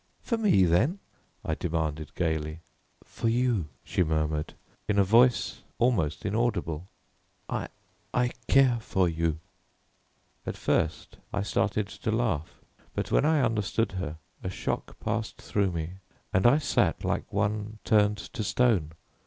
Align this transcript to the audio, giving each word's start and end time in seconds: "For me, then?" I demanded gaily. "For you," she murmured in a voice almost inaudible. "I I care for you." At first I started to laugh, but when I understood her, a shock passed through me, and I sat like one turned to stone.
"For 0.23 0.35
me, 0.35 0.65
then?" 0.65 0.97
I 1.45 1.53
demanded 1.53 2.15
gaily. 2.15 2.61
"For 3.03 3.29
you," 3.29 3.67
she 3.83 4.01
murmured 4.03 4.55
in 4.87 4.97
a 4.97 5.03
voice 5.03 5.61
almost 5.77 6.25
inaudible. 6.25 6.87
"I 7.47 7.67
I 8.11 8.31
care 8.47 8.79
for 8.79 9.07
you." 9.07 9.37
At 10.43 10.57
first 10.57 11.17
I 11.31 11.43
started 11.43 11.87
to 11.87 12.09
laugh, 12.09 12.55
but 12.95 13.11
when 13.11 13.25
I 13.25 13.43
understood 13.43 13.91
her, 13.91 14.17
a 14.41 14.49
shock 14.49 14.99
passed 14.99 15.39
through 15.39 15.69
me, 15.71 15.91
and 16.33 16.47
I 16.47 16.57
sat 16.57 17.05
like 17.05 17.31
one 17.31 17.77
turned 17.83 18.17
to 18.17 18.43
stone. 18.43 18.93